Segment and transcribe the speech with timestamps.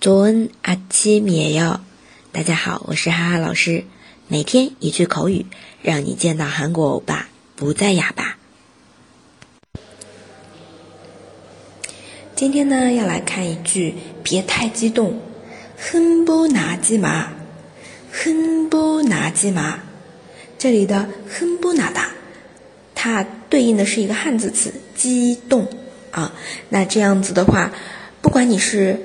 [0.00, 1.80] 조은아침이에 요。
[2.32, 3.84] 大家好，我是哈哈老师。
[4.28, 5.46] 每天一句口语，
[5.82, 8.36] 让你见到韩国欧巴不再哑巴。
[12.34, 15.20] 今天呢，要来看一句，别太激动，
[15.78, 17.28] 흥분하지 마，
[18.12, 19.78] 흥분하지 마。
[20.58, 22.08] 这里的흥분하 다，
[22.94, 25.68] 它对应的是一个汉字词，激动
[26.10, 26.32] 啊。
[26.68, 27.72] 那这样子的话，
[28.20, 29.00] 不管你是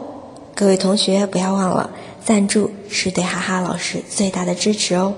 [0.54, 1.90] 各位同学不要忘了，
[2.24, 5.14] 赞助是对哈哈老师最大的支持哦。